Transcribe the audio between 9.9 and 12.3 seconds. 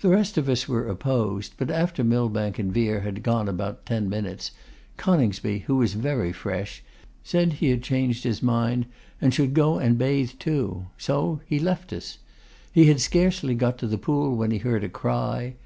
bathe too. So he left us.